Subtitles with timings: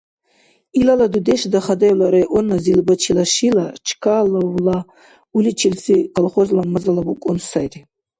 [0.79, 4.79] Илала дудеш Дахадаевла районна Зилбачила шила Чкаловла
[5.35, 7.79] уличилси колхозла мазала букӀун сайри.